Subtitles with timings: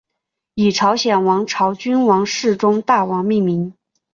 [0.55, 3.71] 以朝鲜王朝君王世宗大王命名。